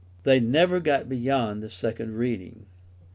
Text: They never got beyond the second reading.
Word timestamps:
They 0.23 0.39
never 0.39 0.79
got 0.79 1.07
beyond 1.07 1.61
the 1.61 1.69
second 1.69 2.15
reading. 2.15 2.65